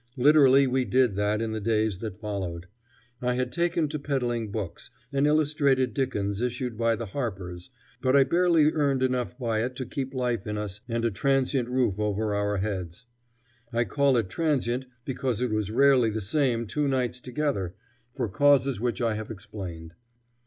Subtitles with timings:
[0.17, 2.65] Literally we did that in the days that followed.
[3.21, 7.69] I had taken to peddling books, an illustrated Dickens issued by the Harpers,
[8.01, 11.69] but I barely earned enough by it to keep life in us and a transient
[11.69, 13.05] roof over our heads.
[13.71, 17.75] I call it transient because it was rarely the same two nights together,
[18.15, 19.93] for causes which I have explained.